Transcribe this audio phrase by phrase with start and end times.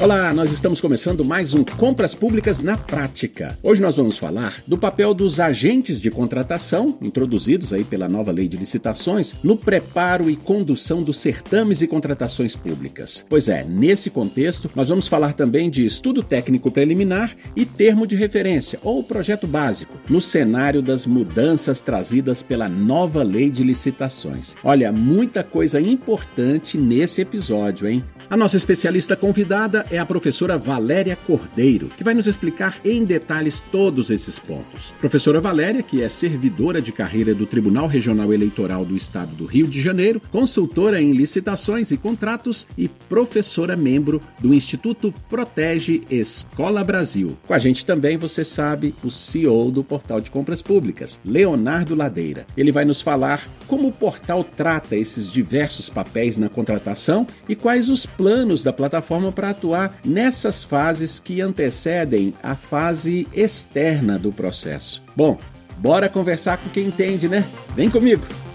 [0.00, 3.58] Olá, nós estamos começando mais um Compras Públicas na Prática.
[3.64, 8.46] Hoje nós vamos falar do papel dos agentes de contratação, introduzidos aí pela nova lei
[8.46, 13.26] de licitações, no preparo e condução dos certames e contratações públicas.
[13.28, 18.14] Pois é, nesse contexto, nós vamos falar também de estudo técnico preliminar e termo de
[18.14, 24.54] referência, ou projeto básico, no cenário das mudanças trazidas pela nova lei de licitações.
[24.62, 28.04] Olha, muita coisa importante nesse episódio, hein?
[28.30, 33.60] A nossa especialista convidada é a professora Valéria Cordeiro, que vai nos explicar em detalhes
[33.72, 34.94] todos esses pontos.
[35.00, 39.66] Professora Valéria, que é servidora de carreira do Tribunal Regional Eleitoral do Estado do Rio
[39.66, 47.38] de Janeiro, consultora em licitações e contratos e professora membro do Instituto Protege Escola Brasil.
[47.46, 52.46] Com a gente também, você sabe, o CEO do Portal de Compras Públicas, Leonardo Ladeira.
[52.56, 57.88] Ele vai nos falar como o portal trata esses diversos papéis na contratação e quais
[57.88, 64.32] os planos da plataforma para atuar atuar nessas fases que antecedem a fase externa do
[64.32, 65.02] processo.
[65.14, 65.38] Bom,
[65.78, 67.44] bora conversar com quem entende, né?
[67.74, 68.47] Vem comigo!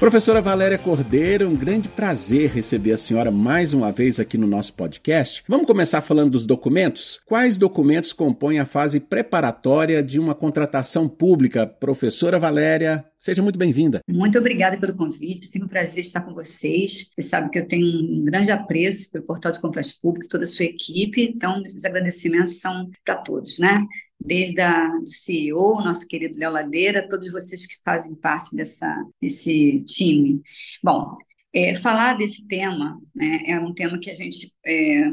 [0.00, 4.74] Professora Valéria Cordeiro, um grande prazer receber a senhora mais uma vez aqui no nosso
[4.74, 5.42] podcast.
[5.48, 7.20] Vamos começar falando dos documentos?
[7.24, 11.66] Quais documentos compõem a fase preparatória de uma contratação pública?
[11.66, 14.00] Professora Valéria, seja muito bem-vinda.
[14.06, 17.10] Muito obrigada pelo convite, é sempre um prazer estar com vocês.
[17.14, 20.48] Você sabe que eu tenho um grande apreço pelo Portal de Compras Públicas, toda a
[20.48, 23.86] sua equipe, então os agradecimentos são para todos, né?
[24.20, 28.88] Desde a, do CEO, nosso querido Léo Ladeira, todos vocês que fazem parte dessa,
[29.20, 30.42] desse time.
[30.82, 31.14] Bom,
[31.52, 35.12] é, falar desse tema né, é um tema que a gente é,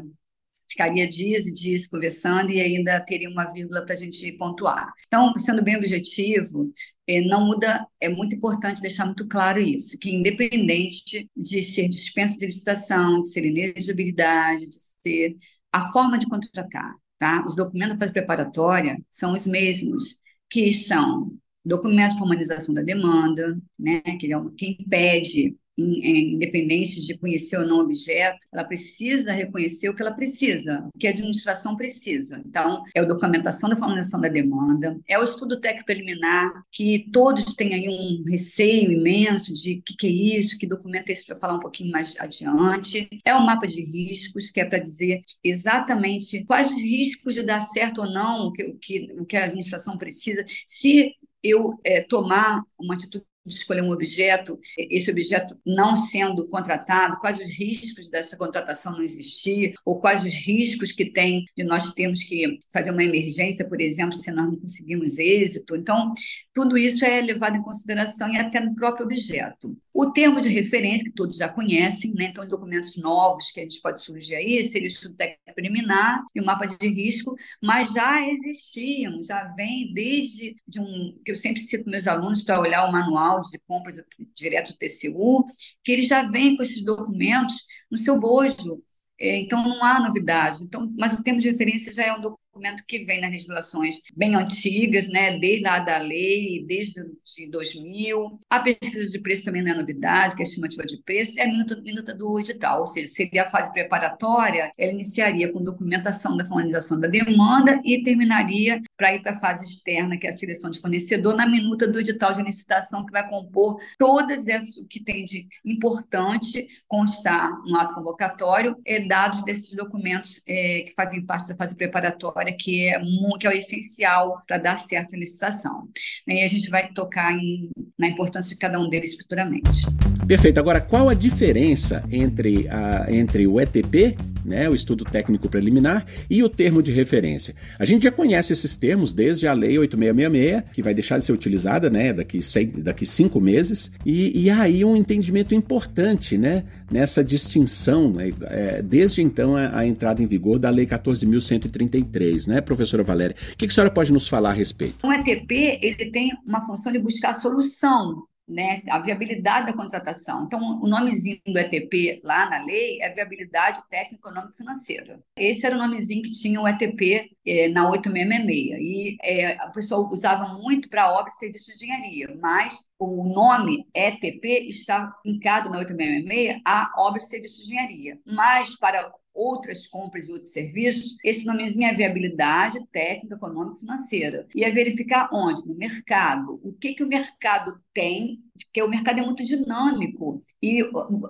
[0.71, 4.91] ficaria dias e dias conversando e ainda teria uma vírgula para a gente pontuar.
[5.07, 6.71] Então, sendo bem objetivo,
[7.07, 12.37] é, não muda, é muito importante deixar muito claro isso, que independente de ser dispensa
[12.37, 15.35] de licitação, de ser inexigibilidade, de ser
[15.71, 17.45] a forma de contratar, Tá?
[17.47, 20.19] Os documentos da fase preparatória são os mesmos,
[20.49, 21.31] que são
[21.63, 27.77] documentos de formalização da demanda, né, que é quem pede independente de conhecer ou não
[27.77, 32.41] o objeto, ela precisa reconhecer o que ela precisa, o que a administração precisa.
[32.45, 37.45] Então, é a documentação da formalização da demanda, é o estudo técnico preliminar, que todos
[37.55, 41.25] têm aí um receio imenso de o que, que, é isso, que documento é esse,
[41.25, 43.07] para falar um pouquinho mais adiante.
[43.25, 47.61] É o mapa de riscos, que é para dizer exatamente quais os riscos de dar
[47.61, 52.01] certo ou não o que, o que, o que a administração precisa, se eu é,
[52.01, 58.09] tomar uma atitude de escolher um objeto, esse objeto não sendo contratado, quais os riscos
[58.09, 62.91] dessa contratação não existir, ou quais os riscos que tem de nós termos que fazer
[62.91, 65.75] uma emergência, por exemplo, se nós não conseguimos êxito.
[65.75, 66.13] Então,
[66.53, 69.75] tudo isso é levado em consideração e até no próprio objeto.
[69.93, 72.25] O termo de referência, que todos já conhecem, né?
[72.25, 76.23] então os documentos novos que a gente pode surgir aí, seria o estudo técnico preliminar
[76.33, 81.35] e o mapa de risco, mas já existiam, já vem desde de um que eu
[81.35, 83.93] sempre cito meus alunos para olhar o manual de compra
[84.33, 85.45] direto do TCU,
[85.83, 87.55] que eles já vêm com esses documentos
[87.89, 88.81] no seu bojo.
[89.19, 90.63] É, então, não há novidade.
[90.63, 94.35] Então, mas o termo de referência já é um documento que vem nas legislações bem
[94.35, 98.39] antigas, né, desde lá da lei, desde de 2000.
[98.49, 101.43] A pesquisa de preço também não é novidade, que é a estimativa de preço, é
[101.43, 106.35] a minuta, minuta do edital, ou seja, seria a fase preparatória, ela iniciaria com documentação
[106.35, 110.33] da formalização da demanda e terminaria para ir para a fase externa, que é a
[110.33, 114.85] seleção de fornecedor, na minuta do edital de licitação, que vai compor todas essas, o
[114.85, 121.25] que tem de importante constar no ato convocatório, é, dados desses documentos é, que fazem
[121.25, 122.99] parte da fase preparatória que é,
[123.39, 125.87] que é o essencial para dar certo a licitação.
[126.27, 129.85] E a gente vai tocar em, na importância de cada um deles futuramente.
[130.27, 130.59] Perfeito.
[130.59, 134.15] Agora, qual a diferença entre, a, entre o ETP
[134.45, 137.55] né, o estudo técnico preliminar e o termo de referência.
[137.77, 141.31] A gente já conhece esses termos desde a Lei 8666, que vai deixar de ser
[141.31, 142.39] utilizada né, daqui,
[142.77, 148.81] daqui cinco meses, e, e há aí um entendimento importante né, nessa distinção, né, é,
[148.81, 153.35] desde então a, a, entrada em vigor da Lei 14.133, né, professora Valéria?
[153.53, 155.05] O que, a senhora pode nos falar a respeito?
[155.05, 160.43] O ETP ele tem uma função de buscar solução né, a viabilidade da contratação.
[160.43, 165.19] Então, o nomezinho do ETP lá na lei é viabilidade técnico econômico financeira.
[165.37, 168.79] Esse era o nomezinho que tinha o ETP é, na 8666.
[168.81, 173.87] E é, a pessoa usava muito para obra e serviço de engenharia, mas o nome
[173.95, 178.19] ETP está linkado na 8666 a obra e serviço de engenharia.
[178.25, 184.47] Mas para outras compras de outros serviços, esse nomezinho é viabilidade técnica, econômica e financeira.
[184.55, 185.67] E é verificar onde?
[185.67, 186.59] No mercado.
[186.63, 190.81] O que, que o mercado tem, porque o mercado é muito dinâmico e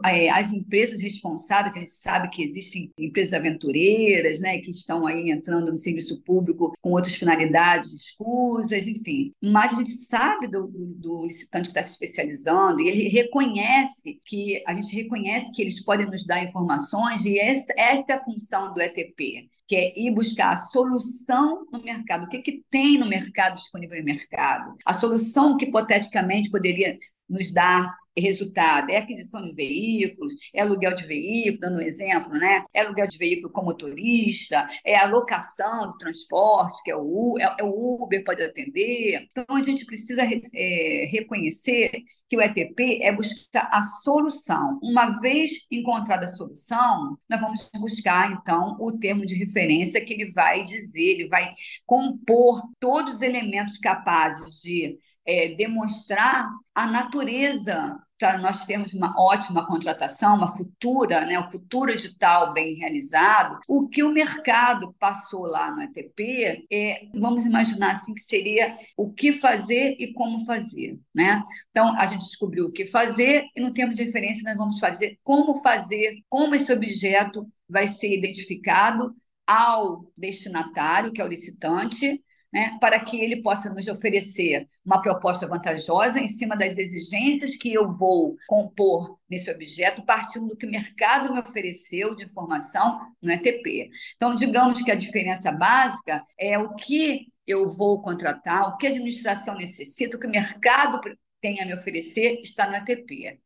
[0.06, 5.07] é, as empresas responsáveis, que a gente sabe que existem empresas aventureiras, né, que estão
[5.07, 9.33] aí entrando no serviço público com outras finalidades escusas, enfim.
[9.42, 14.62] Mas a gente sabe do, do licitante que está se especializando e ele reconhece que,
[14.68, 18.73] a gente reconhece que eles podem nos dar informações e essa, essa é a função
[18.73, 22.25] do ETP, que é ir buscar a solução no mercado.
[22.25, 24.75] O que, que tem no mercado disponível no mercado?
[24.85, 26.97] A solução que hipoteticamente poderia
[27.29, 32.63] nos dar resultado é aquisição de veículos, é aluguel de veículo, dando um exemplo, né?
[32.73, 37.63] É aluguel de veículo com motorista, é alocação do transporte, que é o, é, é
[37.63, 39.27] o Uber pode atender.
[39.31, 44.79] Então, a gente precisa é, reconhecer que o ETP é buscar a solução.
[44.81, 50.31] Uma vez encontrada a solução, nós vamos buscar, então, o termo de referência que ele
[50.31, 51.53] vai dizer, ele vai
[51.85, 59.65] compor todos os elementos capazes de é, demonstrar a natureza para nós termos uma ótima
[59.65, 65.71] contratação, uma futura, né, o futuro edital bem realizado, o que o mercado passou lá
[65.71, 71.44] no ETP, é, vamos imaginar assim que seria o que fazer e como fazer, né?
[71.71, 75.18] Então a gente descobriu o que fazer e no termo de referência nós vamos fazer
[75.23, 79.15] como fazer, como esse objeto vai ser identificado
[79.47, 82.21] ao destinatário, que é o licitante,
[82.51, 87.74] né, para que ele possa nos oferecer uma proposta vantajosa em cima das exigências que
[87.74, 93.31] eu vou compor nesse objeto, partindo do que o mercado me ofereceu de informação no
[93.31, 93.89] ETP.
[94.15, 98.89] Então, digamos que a diferença básica é o que eu vou contratar, o que a
[98.89, 101.00] administração necessita, o que o mercado
[101.39, 103.39] tem a me oferecer está no ETP.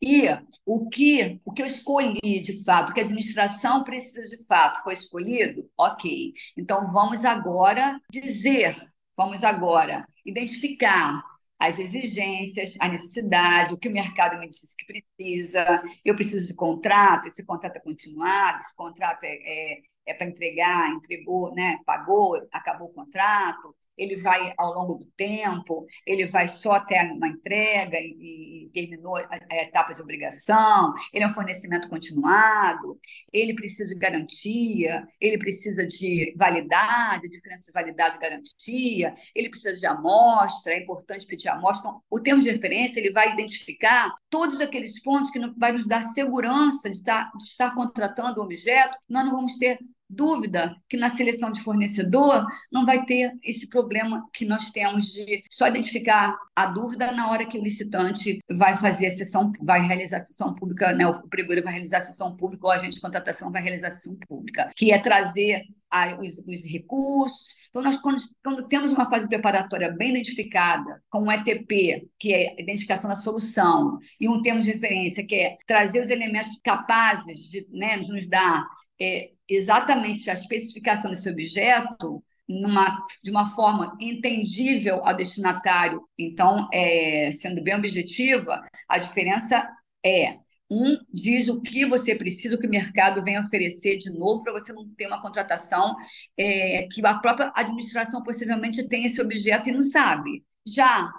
[0.00, 0.28] E
[0.64, 4.82] o que, o que eu escolhi de fato, o que a administração precisa de fato,
[4.82, 5.68] foi escolhido?
[5.76, 6.32] Ok.
[6.56, 8.76] Então vamos agora dizer,
[9.16, 11.22] vamos agora identificar
[11.58, 15.82] as exigências, a necessidade, o que o mercado me disse que precisa.
[16.04, 20.88] Eu preciso de contrato, esse contrato é continuado, esse contrato é, é, é para entregar,
[20.90, 26.72] entregou, né, pagou, acabou o contrato ele vai ao longo do tempo, ele vai só
[26.72, 32.98] até uma entrega e, e terminou a, etapa de obrigação, ele é um fornecimento continuado,
[33.32, 39.74] ele precisa de garantia, ele precisa de validade, diferença de validade e garantia, ele precisa
[39.74, 41.90] de amostra, é importante pedir amostra.
[41.90, 46.02] Então, o termo de referência ele vai identificar todos aqueles pontos que vai nos dar
[46.02, 49.78] segurança de estar, de estar contratando o objeto, nós não vamos ter
[50.08, 55.42] dúvida que na seleção de fornecedor não vai ter esse problema que nós temos de
[55.50, 60.16] só identificar a dúvida na hora que o licitante vai fazer a sessão, vai realizar
[60.18, 61.06] a sessão pública, né?
[61.06, 63.90] o pregoeiro vai realizar a sessão pública ou a agente de contratação vai realizar a
[63.90, 67.56] sessão pública, que é trazer a, os, os, recursos.
[67.68, 72.50] Então, nós, quando, quando, temos uma fase preparatória bem identificada, com um ETP, que é
[72.50, 77.50] a identificação da solução, e um termo de referência, que é trazer os elementos capazes
[77.50, 78.66] de né, nos dar
[79.00, 87.30] é, exatamente a especificação desse objeto numa, de uma forma entendível ao destinatário, então, é,
[87.32, 89.68] sendo bem objetiva, a diferença
[90.04, 90.38] é
[90.70, 94.52] um diz o que você precisa, o que o mercado vem oferecer de novo para
[94.52, 95.96] você não ter uma contratação
[96.36, 100.44] é, que a própria administração possivelmente tem esse objeto e não sabe.
[100.66, 101.10] Já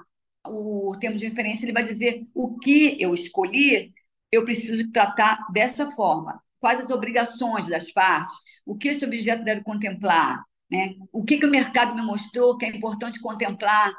[0.47, 3.91] o termo de referência ele vai dizer o que eu escolhi,
[4.31, 8.35] eu preciso tratar dessa forma quais as obrigações das partes,
[8.65, 10.93] o que esse objeto deve contemplar, né?
[11.11, 13.91] o que, que o mercado me mostrou que é importante contemplar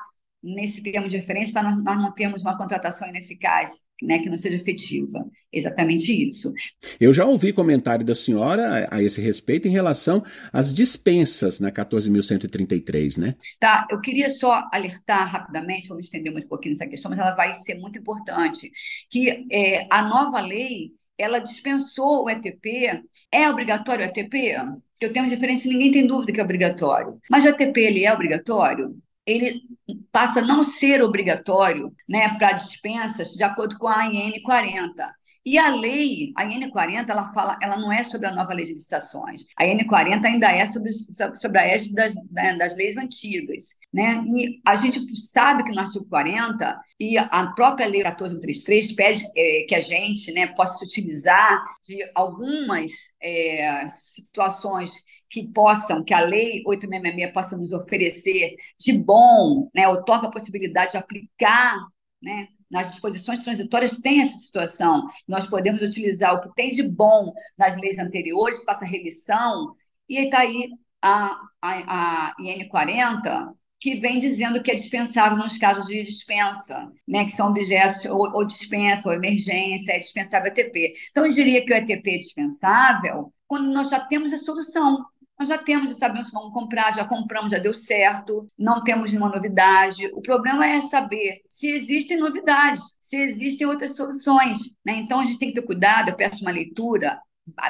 [0.42, 4.56] nesse termo de referência para nós, não termos uma contratação ineficaz, né, que não seja
[4.56, 5.24] efetiva.
[5.52, 6.52] Exatamente isso.
[6.98, 13.18] Eu já ouvi comentário da senhora a esse respeito em relação às dispensas na 14.133,
[13.18, 13.34] né?
[13.58, 17.52] Tá, eu queria só alertar rapidamente, vamos estender um pouquinho nessa questão, mas ela vai
[17.52, 18.70] ser muito importante,
[19.10, 23.02] que é, a nova lei ela dispensou o ETP.
[23.30, 24.56] É obrigatório o ETP?
[25.00, 27.18] Eu tenho diferença, ninguém tem dúvida que é obrigatório.
[27.30, 28.96] Mas o ETP ele é obrigatório?
[29.26, 29.62] Ele
[30.10, 35.14] passa a não ser obrigatório né, para dispensas de acordo com a AN 40.
[35.44, 38.74] E a lei, a IN40, ela fala, ela não é sobre a nova lei de
[38.74, 39.46] licitações.
[39.56, 43.76] A IN40 ainda é sobre, sobre a égide das, né, das leis antigas.
[43.92, 44.22] Né?
[44.36, 49.64] E a gente sabe que no artigo 40 e a própria lei 14133 pede é,
[49.66, 52.90] que a gente né, possa se utilizar de algumas
[53.22, 54.92] é, situações
[55.30, 60.30] que possam, que a lei 866 possa nos oferecer de bom, né, ou toca a
[60.30, 61.76] possibilidade de aplicar
[62.22, 65.06] né, nas disposições transitórias tem essa situação.
[65.26, 69.74] Nós podemos utilizar o que tem de bom nas leis anteriores, que faça remissão,
[70.08, 70.70] e está aí
[71.02, 76.92] a, a, a IN 40, que vem dizendo que é dispensável nos casos de dispensa,
[77.08, 80.92] né, que são objetos ou, ou dispensa ou emergência, é dispensável ETP.
[81.10, 85.04] Então, eu diria que o ETP é dispensável quando nós já temos a solução.
[85.40, 89.30] Nós já temos, sabemos que vamos comprar, já compramos, já deu certo, não temos nenhuma
[89.30, 90.10] novidade.
[90.12, 94.58] O problema é saber se existem novidades, se existem outras soluções.
[94.84, 94.96] Né?
[94.96, 97.18] Então, a gente tem que ter cuidado, eu peço uma leitura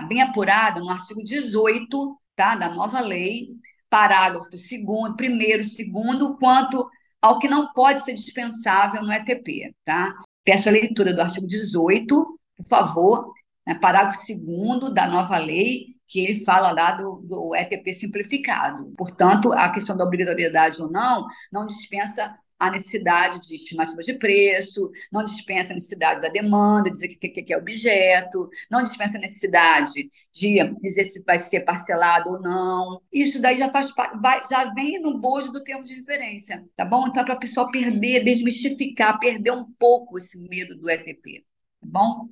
[0.09, 3.51] bem apurada no artigo 18 tá, da nova lei,
[3.89, 6.91] parágrafo segundo, primeiro, segundo, quanto
[7.23, 9.73] ao que não pode ser dispensável no ETP.
[9.85, 10.13] Tá?
[10.45, 13.33] Peço a leitura do artigo 18, por favor,
[13.65, 18.93] né, parágrafo segundo da nova lei, que ele fala lá do, do ETP simplificado.
[18.99, 24.91] Portanto, a questão da obrigatoriedade ou não, não dispensa a necessidade de estimativa de preço,
[25.11, 29.21] não dispensa a necessidade da demanda, dizer que, que, que, é objeto, não dispensa a
[29.21, 33.01] necessidade de dizer se vai ser parcelado ou não.
[33.11, 37.07] Isso daí já faz vai, já vem no bojo do termo de referência, tá bom?
[37.07, 41.47] Então, é para a pessoa perder, desmistificar, perder um pouco esse medo do ETP,
[41.81, 42.29] tá bom?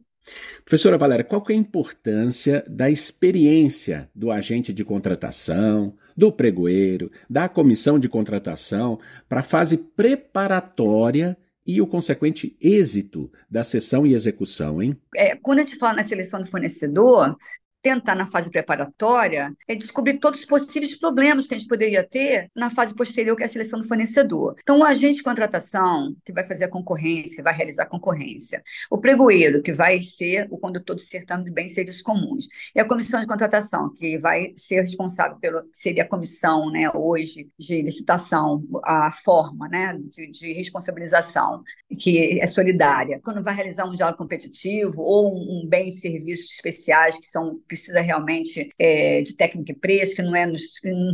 [0.64, 7.10] Professora Valéria, qual que é a importância da experiência do agente de contratação, do pregoeiro,
[7.28, 14.14] da comissão de contratação para a fase preparatória e o consequente êxito da sessão e
[14.14, 14.96] execução, hein?
[15.14, 17.36] É, quando a gente fala na seleção de fornecedor,
[17.80, 22.50] tentar na fase preparatória é descobrir todos os possíveis problemas que a gente poderia ter
[22.54, 24.56] na fase posterior, que é a seleção do fornecedor.
[24.60, 28.62] Então, o agente de contratação, que vai fazer a concorrência, que vai realizar a concorrência,
[28.90, 32.80] o pregoeiro, que vai ser o condutor do certame de bens e serviços comuns, e
[32.80, 37.82] a comissão de contratação, que vai ser responsável pelo, seria a comissão, né, hoje, de
[37.82, 41.62] licitação, a forma, né, de, de responsabilização,
[41.98, 43.20] que é solidária.
[43.22, 48.00] Quando vai realizar um diálogo competitivo ou um, bem e serviços especiais que são precisa
[48.00, 50.62] realmente é, de técnica e preço, que não, é nos,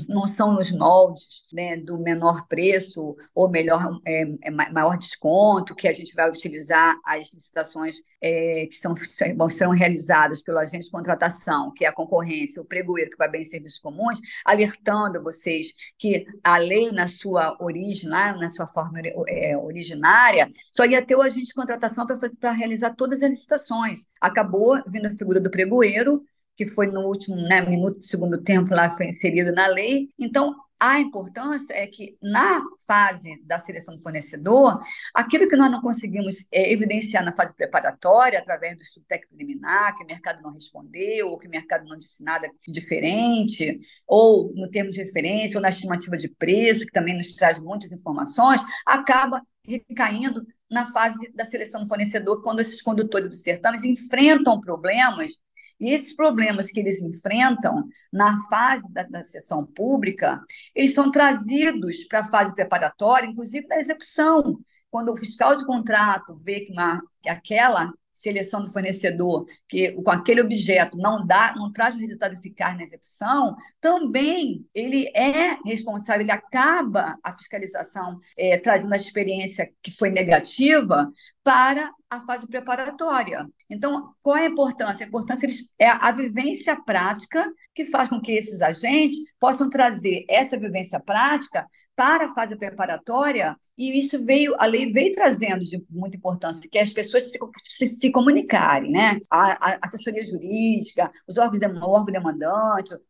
[0.09, 5.89] não são nos moldes né, do menor preço ou melhor é, é, maior desconto, que
[5.89, 8.95] a gente vai utilizar as licitações é, que são,
[9.49, 13.41] serão realizadas pelo agente de contratação, que é a concorrência, o pregoeiro que vai bem
[13.41, 19.57] em serviços comuns, alertando vocês que a lei, na sua origem, na sua forma é,
[19.57, 22.07] originária, só ia ter o agente de contratação
[22.41, 24.07] para realizar todas as licitações.
[24.21, 26.25] Acabou vindo a figura do pregoeiro,
[26.57, 30.09] que foi no último né, minuto do segundo tempo lá foi inserido na lei.
[30.19, 34.83] Então, a importância é que na fase da seleção do fornecedor,
[35.15, 39.97] aquilo que nós não conseguimos é, evidenciar na fase preparatória, através do estudo técnico preliminar,
[39.97, 44.69] que o mercado não respondeu, ou que o mercado não disse nada diferente, ou no
[44.69, 49.41] termo de referência, ou na estimativa de preço, que também nos traz muitas informações, acaba
[49.67, 55.39] recaindo na fase da seleção do fornecedor, quando esses condutores dos certames enfrentam problemas
[55.81, 60.41] e esses problemas que eles enfrentam na fase da, da sessão pública,
[60.75, 64.59] eles são trazidos para a fase preparatória, inclusive na execução.
[64.91, 70.11] Quando o fiscal de contrato vê que, uma, que aquela seleção do fornecedor, que com
[70.11, 76.23] aquele objeto não dá, não traz o resultado eficaz na execução, também ele é responsável,
[76.23, 81.11] ele acaba a fiscalização é, trazendo a experiência que foi negativa
[81.45, 83.47] para a fase preparatória.
[83.69, 85.05] Então, qual é a importância?
[85.05, 85.47] A importância
[85.79, 91.67] é a vivência prática que faz com que esses agentes possam trazer essa vivência prática
[91.97, 96.79] para a fase preparatória, e isso veio, a lei veio trazendo de muita importância, que
[96.79, 99.21] as pessoas se, se, se comunicarem, né?
[99.31, 102.13] A, a, assessoria jurídica, os órgãos, de, órgão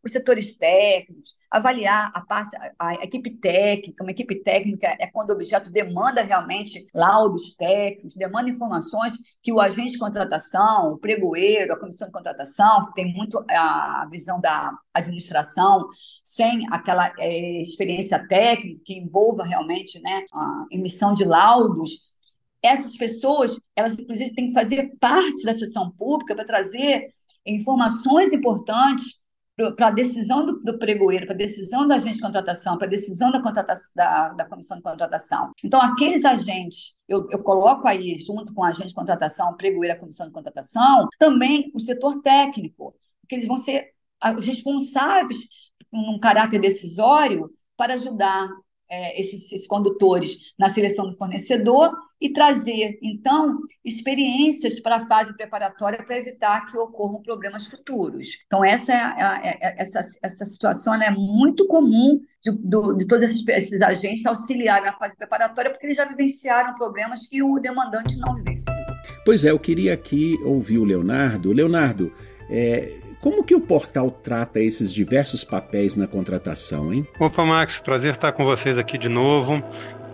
[0.03, 5.31] os setores técnicos, avaliar a parte, a, a, equipe técnica, uma equipe técnica é quando
[5.31, 11.73] o objeto demanda realmente laudos técnicos, demanda informações que o agente de contratação, o pregoeiro,
[11.73, 15.87] a comissão de contratação, que tem muito a visão da administração,
[16.23, 22.03] sem aquela é, experiência técnica que envolva realmente né, a emissão de laudos,
[22.63, 27.13] essas pessoas, elas inclusive têm que fazer parte da sessão pública para trazer
[27.45, 29.19] informações importantes
[29.77, 32.91] para a decisão do, do pregoeiro, para a decisão do agente de contratação, para a
[32.91, 35.53] decisão da, da, da, comissão de contratação.
[35.63, 39.95] Então, aqueles agentes, eu, eu coloco aí, junto com o agente de contratação, o pregoeiro,
[39.95, 42.95] a comissão de contratação, também o setor técnico,
[43.29, 43.93] que eles vão ser
[44.43, 45.47] responsáveis,
[45.93, 48.49] num caráter decisório, para ajudar
[48.95, 55.37] é, esses, esses, condutores na seleção do fornecedor e trazer, então, experiências para a fase
[55.37, 58.39] preparatória para evitar que ocorram problemas futuros.
[58.47, 63.07] Então, essa, é a, é, é, essa, essa situação é muito comum de, do, de
[63.07, 67.59] todos esses, esses agentes auxiliarem na fase preparatória, porque eles já vivenciaram problemas que o
[67.59, 68.77] demandante não vivenciou.
[69.25, 71.53] Pois é, eu queria aqui ouvir o Leonardo.
[71.53, 72.13] Leonardo,
[72.49, 77.09] é, como que o portal trata esses diversos papéis na contratação, hein?
[77.19, 79.65] Opa, Max, prazer estar com vocês aqui de novo.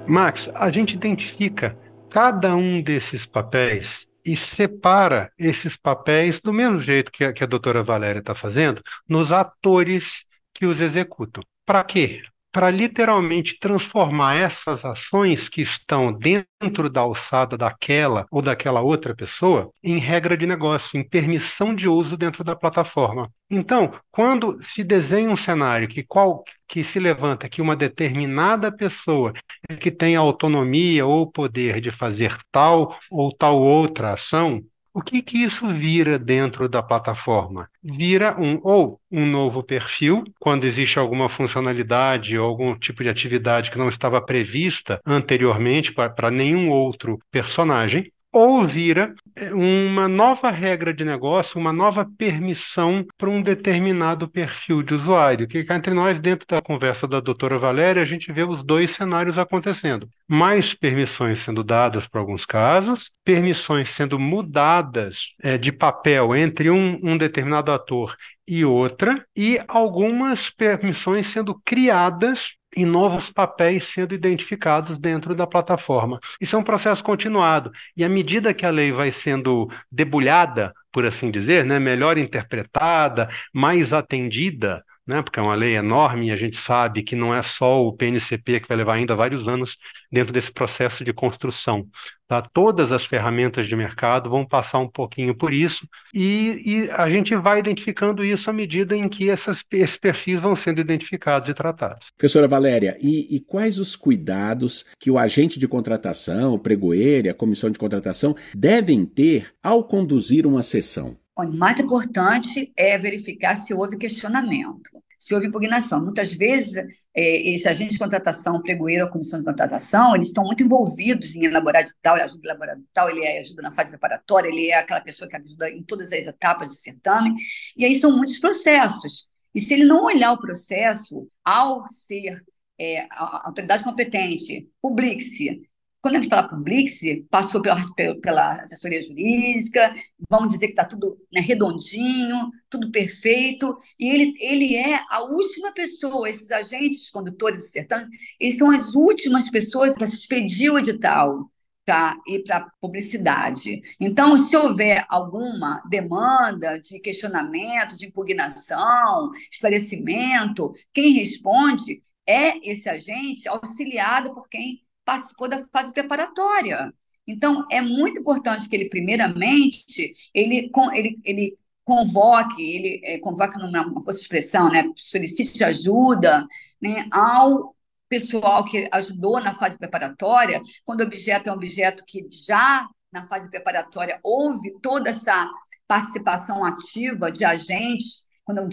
[0.07, 1.77] Max, a gente identifica
[2.09, 7.49] cada um desses papéis e separa esses papéis do mesmo jeito que a, que a
[7.49, 10.25] doutora Valéria está fazendo, nos atores
[10.55, 11.43] que os executam.
[11.67, 12.23] Para quê?
[12.53, 19.71] Para literalmente transformar essas ações que estão dentro da alçada daquela ou daquela outra pessoa
[19.83, 23.31] em regra de negócio, em permissão de uso dentro da plataforma.
[23.49, 29.33] Então, quando se desenha um cenário que, qual, que se levanta que uma determinada pessoa
[29.81, 34.63] que tem autonomia ou poder de fazer tal ou tal outra ação,
[34.93, 37.69] o que que isso vira dentro da plataforma?
[37.83, 43.71] Vira um ou um novo perfil, quando existe alguma funcionalidade ou algum tipo de atividade
[43.71, 50.95] que não estava prevista anteriormente para nenhum outro personagem, ou vira é, uma nova regra
[50.95, 55.49] de negócio, uma nova permissão para um determinado perfil de usuário.
[55.49, 59.37] Que entre nós, dentro da conversa da doutora Valéria, a gente vê os dois cenários
[59.39, 60.09] acontecendo.
[60.29, 66.99] Mais permissões sendo dadas para alguns casos, permissões sendo mudadas é, de papel entre um,
[67.03, 74.99] um determinado ator e outra, e algumas permissões sendo criadas e novos papéis sendo identificados
[74.99, 76.21] dentro da plataforma.
[76.41, 77.73] Isso é um processo continuado.
[77.97, 83.29] E à medida que a lei vai sendo debulhada, por assim dizer, né, melhor interpretada,
[83.53, 87.43] mais atendida, né, porque é uma lei enorme e a gente sabe que não é
[87.43, 89.77] só o PNCP que vai levar ainda vários anos
[90.11, 91.87] dentro desse processo de construção.
[92.29, 92.41] Tá?
[92.43, 97.35] Todas as ferramentas de mercado vão passar um pouquinho por isso e, e a gente
[97.35, 102.07] vai identificando isso à medida em que essas, esses perfis vão sendo identificados e tratados.
[102.17, 107.35] Professora Valéria, e, e quais os cuidados que o agente de contratação, o pregoeiro a
[107.35, 111.17] comissão de contratação devem ter ao conduzir uma sessão?
[111.37, 116.03] O mais importante é verificar se houve questionamento, se houve impugnação.
[116.03, 116.77] Muitas vezes,
[117.15, 121.45] é, esse agente de contratação, pregoeiro, a comissão de contratação, eles estão muito envolvidos em
[121.45, 124.69] elaborar de tal, ele ajuda em elaborar de tal, ele ajuda na fase preparatória, ele
[124.69, 127.35] é aquela pessoa que ajuda em todas as etapas do certame,
[127.77, 129.29] e aí são muitos processos.
[129.55, 132.43] E se ele não olhar o processo, ao ser
[132.79, 135.63] é, a autoridade competente, publique-se,
[136.01, 137.77] quando a gente fala Publix, passou pela,
[138.23, 139.95] pela assessoria jurídica,
[140.29, 145.73] vamos dizer que está tudo né, redondinho, tudo perfeito, e ele, ele é a última
[145.73, 148.09] pessoa, esses agentes condutores do certame,
[148.39, 151.51] eles são as últimas pessoas para se expedir o edital
[151.85, 153.83] para ir para publicidade.
[153.99, 163.49] Então, se houver alguma demanda de questionamento, de impugnação, esclarecimento, quem responde é esse agente
[163.49, 166.93] auxiliado por quem participou da fase preparatória.
[167.27, 174.23] Então, é muito importante que ele, primeiramente, ele, ele, ele convoque, ele é, não fosse
[174.23, 176.47] expressão, né, solicite ajuda
[176.81, 177.75] né, ao
[178.09, 183.27] pessoal que ajudou na fase preparatória, quando o objeto é um objeto que já na
[183.27, 185.49] fase preparatória houve toda essa
[185.87, 188.25] participação ativa de agentes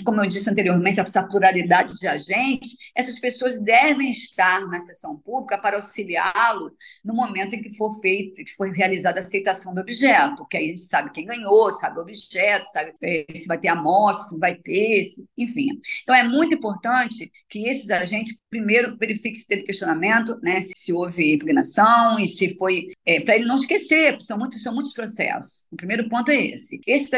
[0.03, 5.57] como eu disse anteriormente, essa pluralidade de agentes, essas pessoas devem estar na sessão pública
[5.57, 6.71] para auxiliá-lo
[7.03, 10.65] no momento em que for feito, que for realizada a aceitação do objeto, que aí
[10.65, 14.39] a gente sabe quem ganhou, sabe o objeto, sabe é, se vai ter amostra, se
[14.39, 15.79] vai ter, se, enfim.
[16.03, 20.93] Então, é muito importante que esses agentes, primeiro, verifiquem se teve questionamento, né, se, se
[20.93, 25.67] houve impugnação e se foi, é, para ele não esquecer, são muitos, são muitos processos.
[25.71, 26.79] O primeiro ponto é esse.
[26.85, 27.09] Esse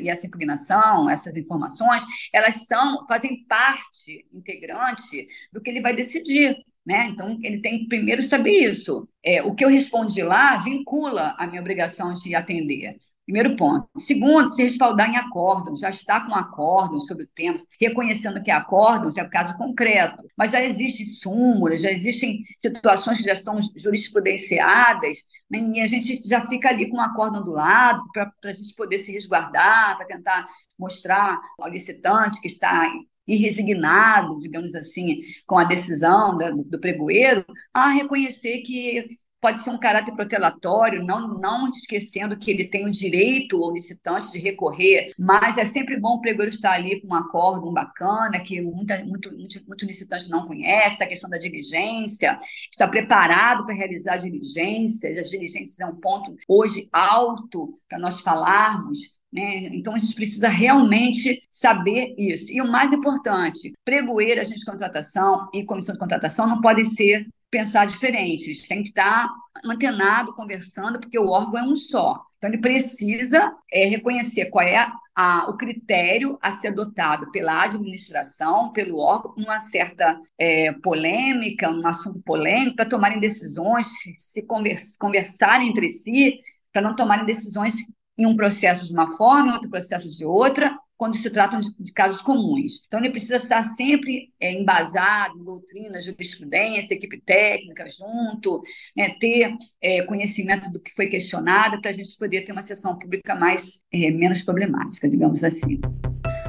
[0.00, 6.56] e essa impugnação, essas informações, elas são, fazem parte integrante do que ele vai decidir.
[6.86, 7.08] Né?
[7.08, 9.08] Então, ele tem que primeiro saber isso.
[9.22, 12.98] É, o que eu respondi lá vincula a minha obrigação de atender.
[13.28, 13.86] Primeiro ponto.
[13.94, 19.10] Segundo, se respaldar em acórdão, já está com acórdão sobre o tema, reconhecendo que acórdão
[19.14, 25.18] é o caso concreto, mas já existem súmulas, já existem situações que já estão jurisprudenciadas,
[25.50, 28.74] né, e a gente já fica ali com um acórdão do lado para a gente
[28.74, 32.90] poder se resguardar, para tentar mostrar ao licitante que está
[33.26, 39.78] irresignado, digamos assim, com a decisão do, do pregoeiro, a reconhecer que pode ser um
[39.78, 45.58] caráter protelatório, não, não esquecendo que ele tem o direito, o licitante, de recorrer, mas
[45.58, 49.64] é sempre bom o pregoeiro estar ali com um acórdão bacana, que muita, muito, muito,
[49.66, 52.38] muito licitante não conhece, a questão da diligência,
[52.70, 59.16] está preparado para realizar diligências, as diligências é um ponto hoje alto para nós falarmos,
[59.32, 59.68] né?
[59.74, 62.50] Então, a gente precisa realmente saber isso.
[62.50, 67.26] E o mais importante, pregoeiro, agente de contratação e comissão de contratação não podem ser
[67.50, 69.28] pensar diferentes, tem que estar
[69.64, 72.22] antenado, conversando, porque o órgão é um só.
[72.36, 77.64] Então, ele precisa é, reconhecer qual é a, a, o critério a ser adotado pela
[77.64, 84.96] administração, pelo órgão, uma certa é, polêmica, um assunto polêmico, para tomarem decisões, se convers,
[84.96, 86.38] conversarem entre si,
[86.72, 87.74] para não tomarem decisões
[88.16, 91.92] em um processo de uma forma, em outro processo de outra, quando se tratam de,
[91.92, 92.84] casos comuns.
[92.86, 98.60] Então, ele precisa estar sempre é, embasado em doutrina, jurisprudência, equipe técnica junto,
[98.96, 102.98] né, ter é, conhecimento do que foi questionado para a gente poder ter uma sessão
[102.98, 105.80] pública mais é, menos problemática, digamos assim.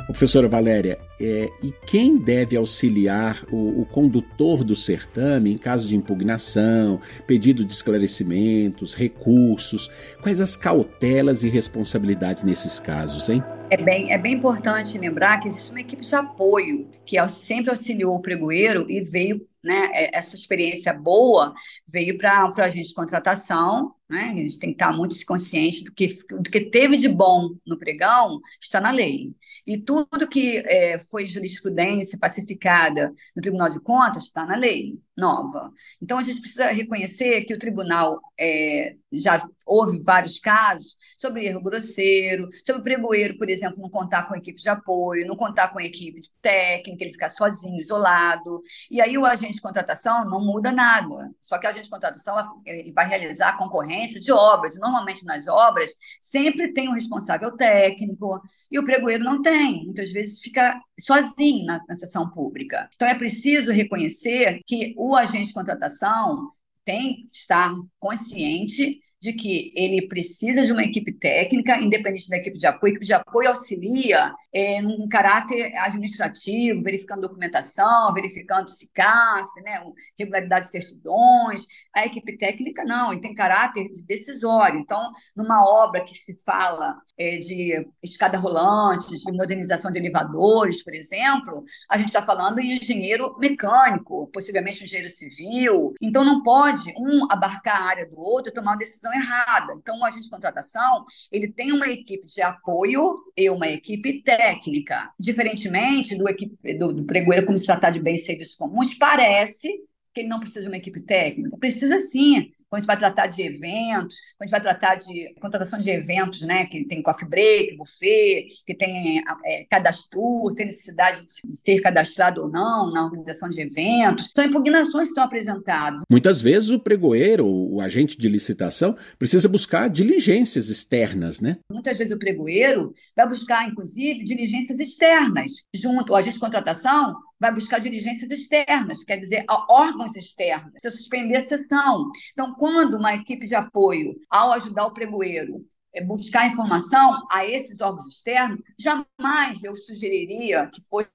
[0.10, 5.96] Professora Valéria, é, e quem deve auxiliar o, o, condutor do certame em caso de
[5.96, 9.88] impugnação, pedido de esclarecimentos, recursos?
[10.24, 13.44] Quais as cautelas e responsabilidades nesses casos, hein?
[13.70, 18.16] É bem, é bem importante lembrar que existe uma equipe de apoio que sempre auxiliou
[18.16, 21.54] o pregoeiro e veio né, é, essa experiência boa
[21.88, 24.32] veio para o agente de contratação, né?
[24.32, 27.78] A gente tem que estar muito consciente do que, do que teve de bom no
[27.78, 29.34] pregão está na lei.
[29.68, 35.72] E tudo que é, foi jurisprudência pacificada no Tribunal de Contas está na lei nova.
[36.02, 41.62] Então, a gente precisa reconhecer que o tribunal é, já houve vários casos sobre erro
[41.62, 45.80] grosseiro, sobre o pregoeiro, por exemplo, não contar com equipe de apoio, não contar com
[45.80, 48.62] equipe de técnica, ele ficar sozinho, isolado.
[48.90, 51.30] E aí o agente de contratação não muda nada.
[51.42, 54.78] Só que o agente de contratação ele vai realizar a concorrência de obras.
[54.80, 59.86] Normalmente nas obras sempre tem um responsável técnico e o pregoeiro não tem.
[59.86, 62.90] Muitas vezes fica sozinho na, na sessão pública.
[62.96, 66.50] Então é preciso reconhecer que o agente de contratação
[66.86, 72.58] tem que estar consciente de que ele precisa de uma equipe técnica, independente da equipe
[72.58, 72.92] de apoio.
[72.92, 79.84] A equipe de apoio auxilia é, num caráter administrativo, verificando documentação, verificando SICAF, né,
[80.18, 81.66] regularidade de certidões.
[81.94, 84.80] A equipe técnica não, e tem caráter de decisório.
[84.80, 90.94] Então, numa obra que se fala é, de escada rolante, de modernização de elevadores, por
[90.94, 95.94] exemplo, a gente está falando em engenheiro mecânico, possivelmente engenheiro civil.
[96.02, 99.74] Então, não pode um abarcar a área do outro e tomar uma decisão errada.
[99.74, 105.12] Então, o agente de contratação, ele tem uma equipe de apoio e uma equipe técnica.
[105.20, 109.70] Diferentemente do, equipe, do, do pregoeiro, como se tratar de bens e serviços comuns, parece
[110.14, 111.58] que ele não precisa de uma equipe técnica.
[111.58, 115.34] Precisa sim quando a gente vai tratar de eventos, quando a gente vai tratar de
[115.42, 121.26] contratação de eventos, né, que tem coffee break, buffet, que tem é, cadastro, tem necessidade
[121.26, 126.02] de ser cadastrado ou não na organização de eventos, são impugnações que são apresentadas.
[126.10, 131.58] Muitas vezes o pregoeiro, o agente de licitação, precisa buscar diligências externas, né?
[131.72, 137.54] Muitas vezes o pregoeiro vai buscar, inclusive, diligências externas, junto, o agente de contratação vai
[137.54, 142.12] buscar diligências externas, quer dizer, órgãos externos, se suspender a sessão.
[142.34, 147.82] Então, quando uma equipe de apoio, ao ajudar o pregoeiro, é, buscar informação a esses
[147.82, 151.10] órgãos externos, jamais eu sugeriria que fosse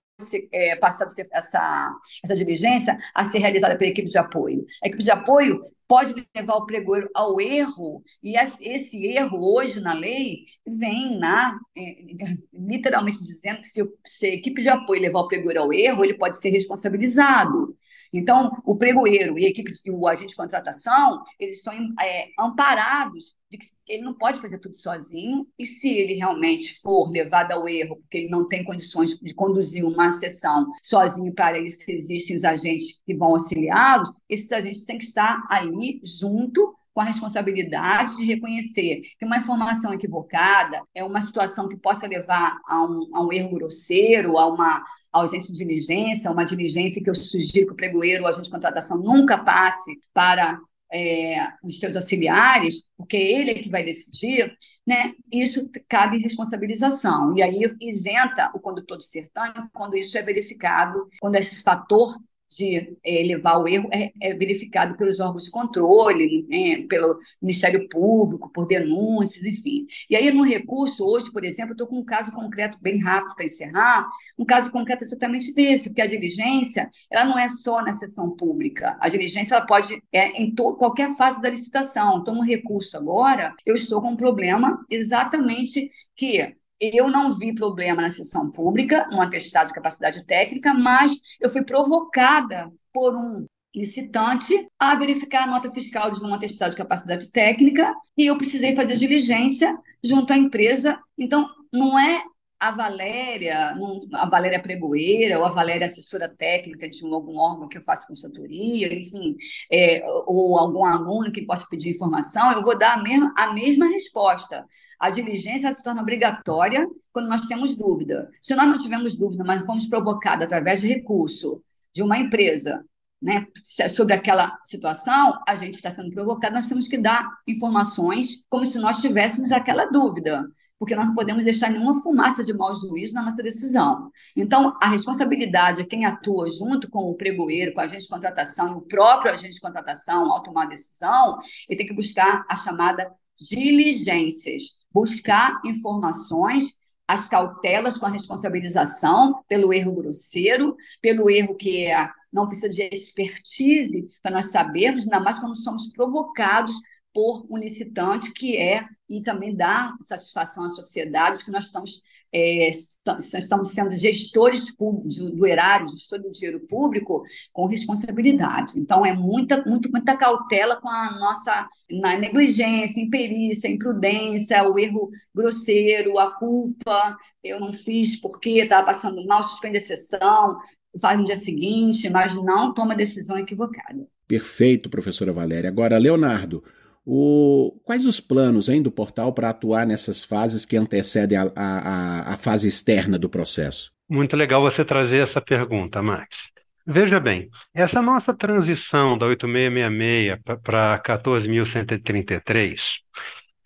[0.52, 1.90] é, passada essa,
[2.22, 4.64] essa diligência a ser realizada pela equipe de apoio.
[4.82, 9.92] A equipe de apoio pode levar o pregoeiro ao erro, e esse erro, hoje na
[9.92, 11.96] lei, vem na, é,
[12.52, 16.38] literalmente dizendo que se, a equipe de apoio levar o pregoeiro ao erro, ele pode
[16.38, 17.76] ser responsabilizado.
[18.12, 23.58] Então, o pregoeiro e a equipe, o agente de contratação, eles estão é, amparados de
[23.58, 27.96] que ele não pode fazer tudo sozinho, e se ele realmente for levado ao erro,
[27.96, 33.00] porque ele não tem condições de conduzir uma sessão sozinho para isso existem os agentes
[33.06, 39.02] que vão auxiliá-los, esses agentes têm que estar ali junto com a responsabilidade de reconhecer
[39.18, 43.50] que uma informação equivocada é uma situação que possa levar a um, a um erro
[43.50, 48.28] grosseiro, a uma ausência de diligência, uma diligência que eu sugiro que o pregoeiro ou
[48.28, 50.60] agente de contratação nunca passe para
[50.94, 55.12] é, os seus auxiliares, porque ele é que vai decidir, né?
[55.32, 57.36] Isso cabe responsabilização.
[57.36, 62.16] E aí isenta o condutor do certame quando isso é verificado, quando esse fator
[62.56, 67.88] de é, levar o erro é, é, verificado pelos órgãos de controle, né, pelo Ministério
[67.88, 69.86] Público, por denúncias, enfim.
[70.08, 73.44] E aí, no recurso, hoje, por exemplo, estou com um caso concreto bem rápido para
[73.44, 78.30] encerrar, um caso concreto exatamente desse, porque a diligência ela não é só na sessão
[78.30, 82.18] pública, a diligência ela pode é em qualquer fase da licitação.
[82.18, 88.02] Então, no recurso agora, eu estou com um problema exatamente que eu não vi problema
[88.02, 94.68] na sessão pública, um atestado de capacidade técnica, mas eu fui provocada por um licitante
[94.78, 98.96] a verificar a nota fiscal de um atestado de capacidade técnica e eu precisei fazer
[98.96, 100.98] diligência junto à empresa.
[101.18, 102.22] Então, não é
[102.58, 103.76] a Valéria,
[104.14, 108.92] a Valéria pregoeira, ou a Valéria assessora técnica de algum órgão que eu faça consultoria,
[108.94, 109.36] enfim,
[109.70, 113.86] é, ou algum aluno que possa pedir informação, eu vou dar a mesma, a mesma
[113.88, 114.64] resposta.
[114.98, 118.30] A diligência se torna obrigatória quando nós temos dúvida.
[118.40, 121.62] Se nós não tivermos dúvida, mas fomos provocados através de recurso
[121.94, 122.84] de uma empresa
[123.20, 123.46] né,
[123.88, 128.78] sobre aquela situação, a gente está sendo provocado, nós temos que dar informações como se
[128.78, 130.46] nós tivéssemos aquela dúvida
[130.78, 134.10] porque nós não podemos deixar nenhuma fumaça de mau juízo na nossa decisão.
[134.36, 138.68] Então, a responsabilidade é quem atua junto com o pregoeiro, com a agente de contratação
[138.68, 142.56] e o próprio agente de contratação ao tomar a decisão, ele tem que buscar a
[142.56, 151.84] chamada diligências, buscar informações as cautelas com a responsabilização pelo erro grosseiro, pelo erro que
[151.84, 156.74] é, não precisa de expertise para nós sabermos, ainda mais quando somos provocados
[157.14, 162.00] por um licitante que é e também dá satisfação à sociedade que nós estamos,
[162.32, 167.22] é, estamos sendo gestores do erário, gestores do dinheiro público
[167.52, 168.80] com responsabilidade.
[168.80, 175.10] Então, é muita, muito, muita cautela com a nossa na negligência, imperícia, imprudência, o erro
[175.34, 180.58] grosseiro, a culpa, eu não fiz porque estava passando mal, suspende a sessão,
[181.00, 184.04] faz no dia seguinte, mas não toma decisão equivocada.
[184.26, 185.68] Perfeito, professora Valéria.
[185.68, 186.64] Agora, Leonardo,
[187.04, 192.34] o, quais os planos hein, do portal para atuar nessas fases que antecedem a, a,
[192.34, 193.92] a fase externa do processo?
[194.08, 196.52] Muito legal você trazer essa pergunta, Max.
[196.86, 202.98] Veja bem, essa nossa transição da 8666 para 14.133,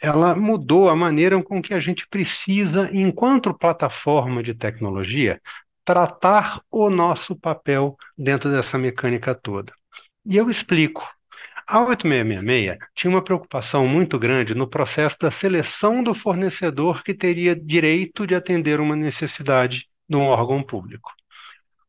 [0.00, 5.40] ela mudou a maneira com que a gente precisa, enquanto plataforma de tecnologia,
[5.84, 9.72] tratar o nosso papel dentro dessa mecânica toda.
[10.24, 11.02] E eu explico.
[11.70, 17.54] A 8666 tinha uma preocupação muito grande no processo da seleção do fornecedor que teria
[17.54, 21.12] direito de atender uma necessidade de um órgão público.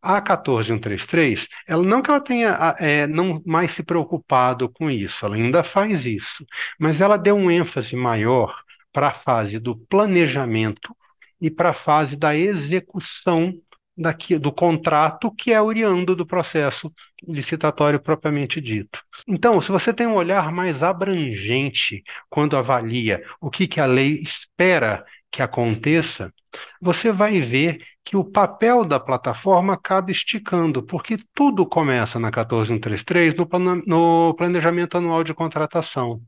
[0.02, 5.38] A 14133, ela não que ela tenha é, não mais se preocupado com isso, ela
[5.38, 6.46] ainda faz isso,
[6.78, 8.62] mas ela deu um ênfase maior
[8.92, 10.94] para a fase do planejamento
[11.39, 13.54] e para a fase da execução
[14.00, 16.92] daqui, do contrato que é oriundo do processo
[17.28, 19.00] licitatório propriamente dito.
[19.28, 24.14] Então, se você tem um olhar mais abrangente quando avalia o que, que a lei
[24.22, 26.34] espera que aconteça,
[26.82, 33.36] você vai ver que o papel da plataforma acaba esticando, porque tudo começa na 14133
[33.36, 36.22] no, no planejamento anual de contratação.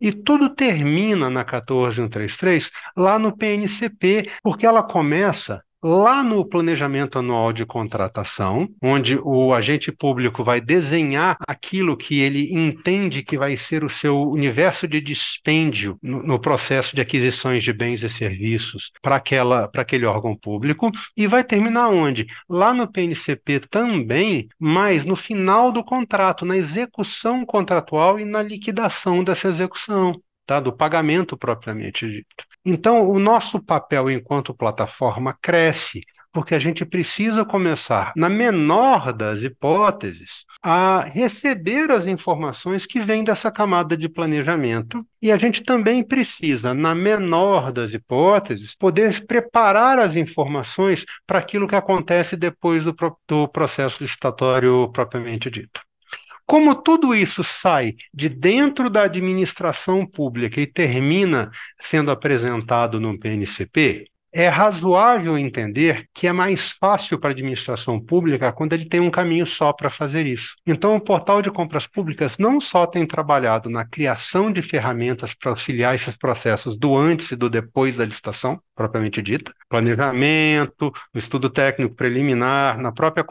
[0.00, 7.52] E tudo termina na 14133 lá no PNCP, porque ela começa lá no planejamento anual
[7.52, 13.82] de contratação, onde o agente público vai desenhar aquilo que ele entende que vai ser
[13.82, 19.16] o seu universo de dispêndio no, no processo de aquisições de bens e serviços para
[19.16, 22.26] aquele órgão público e vai terminar onde?
[22.48, 29.24] Lá no PNCP também, mas no final do contrato, na execução contratual e na liquidação
[29.24, 30.20] dessa execução.
[30.52, 32.44] Tá, do pagamento propriamente dito.
[32.62, 39.42] Então, o nosso papel enquanto plataforma cresce, porque a gente precisa começar, na menor das
[39.42, 45.02] hipóteses, a receber as informações que vêm dessa camada de planejamento.
[45.22, 51.66] E a gente também precisa, na menor das hipóteses, poder preparar as informações para aquilo
[51.66, 52.94] que acontece depois do,
[53.26, 55.80] do processo licitatório propriamente dito.
[56.46, 61.50] Como tudo isso sai de dentro da administração pública e termina
[61.80, 68.52] sendo apresentado no PNCP, é razoável entender que é mais fácil para a administração pública
[68.52, 70.54] quando ele tem um caminho só para fazer isso.
[70.66, 75.50] Então, o portal de compras públicas não só tem trabalhado na criação de ferramentas para
[75.50, 81.94] auxiliar esses processos do antes e do depois da licitação, propriamente dita, planejamento, estudo técnico
[81.94, 83.24] preliminar, na própria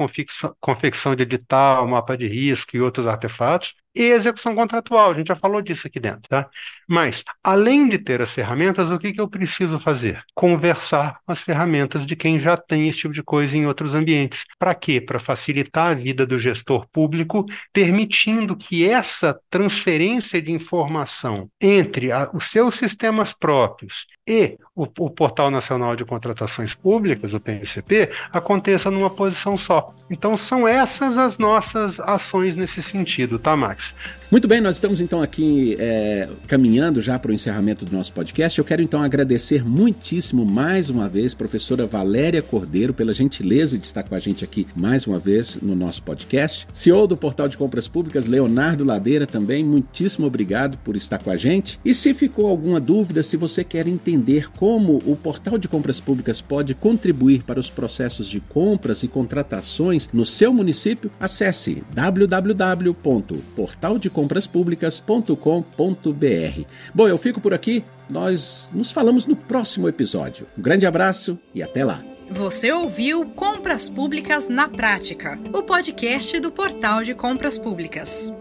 [0.59, 5.11] confecção de edital, mapa de risco e outros artefatos, e execução contratual.
[5.11, 6.49] A gente já falou disso aqui dentro, tá?
[6.87, 10.23] Mas, além de ter as ferramentas, o que, que eu preciso fazer?
[10.33, 14.43] Conversar com as ferramentas de quem já tem esse tipo de coisa em outros ambientes.
[14.57, 14.99] Para quê?
[14.99, 22.29] Para facilitar a vida do gestor público, permitindo que essa transferência de informação entre a,
[22.33, 28.89] os seus sistemas próprios e o, o, Portal Nacional de Contratações Públicas, o PNCP, aconteça
[28.91, 29.93] numa posição só.
[30.09, 33.80] Então são essas as nossas ações nesse sentido, tá, Max?
[33.81, 38.13] life Muito bem, nós estamos então aqui é, caminhando já para o encerramento do nosso
[38.13, 38.57] podcast.
[38.57, 44.03] Eu quero então agradecer muitíssimo mais uma vez, professora Valéria Cordeiro, pela gentileza de estar
[44.03, 46.65] com a gente aqui mais uma vez no nosso podcast.
[46.71, 51.35] CEO do Portal de Compras Públicas, Leonardo Ladeira, também, muitíssimo obrigado por estar com a
[51.35, 51.77] gente.
[51.83, 56.39] E se ficou alguma dúvida, se você quer entender como o Portal de Compras Públicas
[56.39, 66.65] pode contribuir para os processos de compras e contratações no seu município, acesse www.portaldecompras.com compraspublicas.com.br.
[66.93, 67.83] Bom, eu fico por aqui.
[68.09, 70.47] Nós nos falamos no próximo episódio.
[70.57, 72.03] Um grande abraço e até lá.
[72.29, 78.33] Você ouviu Compras Públicas na Prática, o podcast do Portal de Compras Públicas.